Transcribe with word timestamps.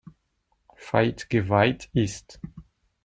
Veit 0.77 1.29
geweiht 1.29 1.91
ist. 1.93 2.39